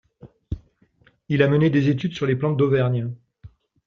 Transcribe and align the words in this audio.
Il 1.29 1.43
a 1.43 1.47
mené 1.47 1.69
des 1.69 1.89
études 1.89 2.15
sur 2.15 2.25
les 2.25 2.35
plantes 2.35 2.57
d’Auvergne. 2.57 3.11